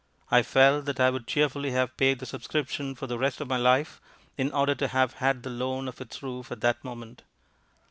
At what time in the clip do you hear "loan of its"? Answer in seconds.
5.51-6.23